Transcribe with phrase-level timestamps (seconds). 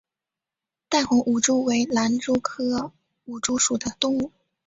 [0.89, 2.91] 淡红舞蛛为狼蛛科
[3.25, 4.31] 舞蛛属的动物。